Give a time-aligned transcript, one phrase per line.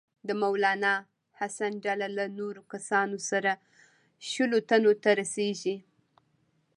[0.27, 0.93] د مولنا
[1.39, 3.51] حسن ډله له نورو کسانو سره
[4.29, 5.75] شلو تنو ته رسیږي.